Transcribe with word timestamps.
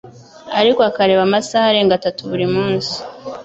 ariko 0.59 0.79
akareba 0.89 1.21
amasaha 1.27 1.65
arenga 1.69 1.93
atatu 1.99 2.21
buri 2.29 2.47
munsi. 2.55 2.95